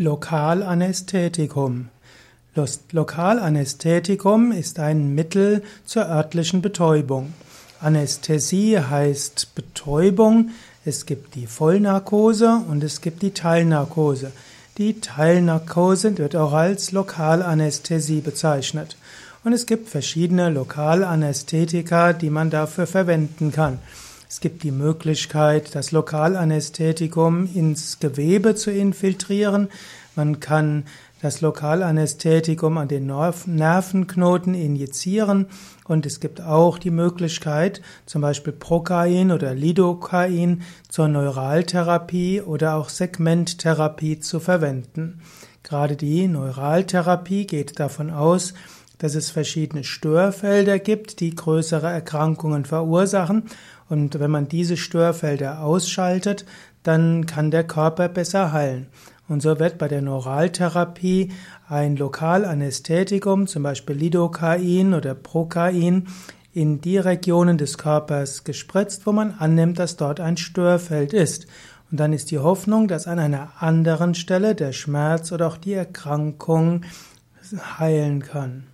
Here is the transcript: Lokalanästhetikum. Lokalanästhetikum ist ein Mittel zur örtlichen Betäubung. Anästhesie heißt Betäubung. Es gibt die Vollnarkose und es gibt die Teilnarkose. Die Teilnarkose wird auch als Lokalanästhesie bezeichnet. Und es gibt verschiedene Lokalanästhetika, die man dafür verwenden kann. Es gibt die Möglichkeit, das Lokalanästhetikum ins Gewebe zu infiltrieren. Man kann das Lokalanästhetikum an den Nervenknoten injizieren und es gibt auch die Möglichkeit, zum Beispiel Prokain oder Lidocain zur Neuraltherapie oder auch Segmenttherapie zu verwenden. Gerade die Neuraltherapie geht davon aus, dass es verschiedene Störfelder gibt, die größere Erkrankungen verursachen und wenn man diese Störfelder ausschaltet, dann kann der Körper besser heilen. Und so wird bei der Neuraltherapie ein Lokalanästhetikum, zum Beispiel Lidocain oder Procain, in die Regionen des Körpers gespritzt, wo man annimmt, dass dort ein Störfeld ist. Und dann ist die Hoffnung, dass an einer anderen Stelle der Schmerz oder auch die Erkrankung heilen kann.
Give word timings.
Lokalanästhetikum. 0.00 1.90
Lokalanästhetikum 2.90 4.50
ist 4.50 4.78
ein 4.78 5.14
Mittel 5.14 5.62
zur 5.84 6.06
örtlichen 6.06 6.62
Betäubung. 6.62 7.34
Anästhesie 7.82 8.78
heißt 8.78 9.54
Betäubung. 9.54 10.52
Es 10.86 11.04
gibt 11.04 11.34
die 11.34 11.46
Vollnarkose 11.46 12.62
und 12.70 12.82
es 12.82 13.02
gibt 13.02 13.20
die 13.20 13.32
Teilnarkose. 13.32 14.32
Die 14.78 15.00
Teilnarkose 15.00 16.16
wird 16.16 16.34
auch 16.34 16.54
als 16.54 16.92
Lokalanästhesie 16.92 18.22
bezeichnet. 18.22 18.96
Und 19.44 19.52
es 19.52 19.66
gibt 19.66 19.90
verschiedene 19.90 20.48
Lokalanästhetika, 20.48 22.14
die 22.14 22.30
man 22.30 22.48
dafür 22.48 22.86
verwenden 22.86 23.52
kann. 23.52 23.78
Es 24.30 24.38
gibt 24.38 24.62
die 24.62 24.70
Möglichkeit, 24.70 25.74
das 25.74 25.90
Lokalanästhetikum 25.90 27.48
ins 27.52 27.98
Gewebe 27.98 28.54
zu 28.54 28.70
infiltrieren. 28.70 29.70
Man 30.14 30.38
kann 30.38 30.84
das 31.20 31.40
Lokalanästhetikum 31.40 32.78
an 32.78 32.86
den 32.86 33.06
Nervenknoten 33.06 34.54
injizieren 34.54 35.46
und 35.88 36.06
es 36.06 36.20
gibt 36.20 36.40
auch 36.40 36.78
die 36.78 36.92
Möglichkeit, 36.92 37.82
zum 38.06 38.22
Beispiel 38.22 38.52
Prokain 38.52 39.32
oder 39.32 39.52
Lidocain 39.52 40.62
zur 40.88 41.08
Neuraltherapie 41.08 42.40
oder 42.40 42.76
auch 42.76 42.88
Segmenttherapie 42.88 44.20
zu 44.20 44.38
verwenden. 44.38 45.22
Gerade 45.64 45.96
die 45.96 46.28
Neuraltherapie 46.28 47.48
geht 47.48 47.80
davon 47.80 48.10
aus, 48.10 48.54
dass 48.98 49.14
es 49.14 49.30
verschiedene 49.30 49.82
Störfelder 49.82 50.78
gibt, 50.78 51.20
die 51.20 51.34
größere 51.34 51.88
Erkrankungen 51.88 52.66
verursachen 52.66 53.44
und 53.90 54.18
wenn 54.20 54.30
man 54.30 54.48
diese 54.48 54.76
Störfelder 54.76 55.62
ausschaltet, 55.62 56.46
dann 56.84 57.26
kann 57.26 57.50
der 57.50 57.64
Körper 57.64 58.08
besser 58.08 58.52
heilen. 58.52 58.86
Und 59.28 59.42
so 59.42 59.58
wird 59.58 59.78
bei 59.78 59.88
der 59.88 60.00
Neuraltherapie 60.00 61.32
ein 61.68 61.96
Lokalanästhetikum, 61.96 63.46
zum 63.46 63.64
Beispiel 63.64 63.96
Lidocain 63.96 64.94
oder 64.94 65.14
Procain, 65.14 66.06
in 66.52 66.80
die 66.80 66.98
Regionen 66.98 67.58
des 67.58 67.78
Körpers 67.78 68.44
gespritzt, 68.44 69.06
wo 69.06 69.12
man 69.12 69.32
annimmt, 69.32 69.78
dass 69.78 69.96
dort 69.96 70.20
ein 70.20 70.36
Störfeld 70.36 71.12
ist. 71.12 71.46
Und 71.90 71.98
dann 71.98 72.12
ist 72.12 72.30
die 72.30 72.38
Hoffnung, 72.38 72.86
dass 72.86 73.08
an 73.08 73.18
einer 73.18 73.50
anderen 73.58 74.14
Stelle 74.14 74.54
der 74.54 74.72
Schmerz 74.72 75.32
oder 75.32 75.48
auch 75.48 75.56
die 75.56 75.74
Erkrankung 75.74 76.82
heilen 77.78 78.22
kann. 78.22 78.64